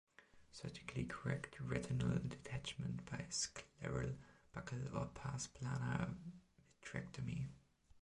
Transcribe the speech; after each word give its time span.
Surgically 0.51 1.03
correct 1.05 1.59
retinal 1.61 2.17
detachment 2.27 3.05
by 3.05 3.23
scleral 3.29 4.15
buckle 4.51 4.79
or 4.97 5.05
pars 5.13 5.45
plana 5.45 6.15
vitrectomy. 6.81 7.45